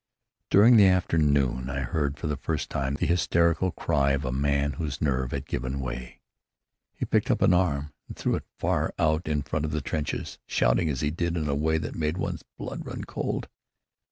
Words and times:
During 0.49 0.77
the 0.77 0.87
afternoon 0.87 1.69
I 1.69 1.81
heard 1.81 2.17
for 2.17 2.25
the 2.25 2.35
first 2.35 2.71
time 2.71 2.95
the 2.95 3.05
hysterical 3.05 3.69
cry 3.69 4.13
of 4.13 4.25
a 4.25 4.31
man 4.31 4.71
whose 4.73 4.99
nerve 4.99 5.29
had 5.29 5.45
given 5.45 5.79
way. 5.79 6.21
He 6.95 7.05
picked 7.05 7.29
up 7.29 7.43
an 7.43 7.53
arm 7.53 7.93
and 8.07 8.17
threw 8.17 8.33
it 8.33 8.47
far 8.57 8.95
out 8.97 9.27
in 9.27 9.43
front 9.43 9.63
of 9.63 9.69
the 9.69 9.79
trenches, 9.79 10.39
shouting 10.47 10.89
as 10.89 11.01
he 11.01 11.11
did 11.11 11.35
so 11.35 11.41
in 11.43 11.47
a 11.47 11.53
way 11.53 11.77
that 11.77 11.93
made 11.93 12.17
one's 12.17 12.43
blood 12.57 12.83
run 12.83 13.03
cold. 13.03 13.47